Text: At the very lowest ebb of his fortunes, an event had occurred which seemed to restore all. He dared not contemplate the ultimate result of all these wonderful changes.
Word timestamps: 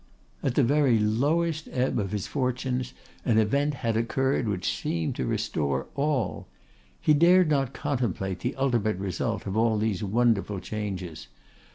At 0.41 0.55
the 0.55 0.63
very 0.63 0.97
lowest 0.97 1.69
ebb 1.71 1.99
of 1.99 2.11
his 2.11 2.25
fortunes, 2.25 2.93
an 3.23 3.37
event 3.37 3.75
had 3.85 3.95
occurred 3.95 4.47
which 4.47 4.75
seemed 4.81 5.13
to 5.17 5.27
restore 5.27 5.85
all. 5.93 6.47
He 6.99 7.13
dared 7.13 7.51
not 7.51 7.73
contemplate 7.75 8.39
the 8.39 8.55
ultimate 8.55 8.97
result 8.97 9.45
of 9.45 9.55
all 9.55 9.77
these 9.77 10.03
wonderful 10.03 10.59
changes. 10.59 11.27